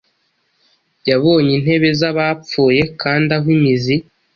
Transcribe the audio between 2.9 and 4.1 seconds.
kandi aho imizi